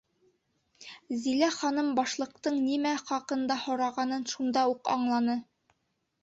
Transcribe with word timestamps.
Зилә 1.25 1.49
ханым 1.57 1.91
башлыҡтың 1.99 2.57
нимә 2.69 2.95
хаҡында 3.11 3.59
һорағанын 3.67 4.27
шунда 4.33 4.65
уҡ 4.73 4.91
аңланы. 4.97 5.39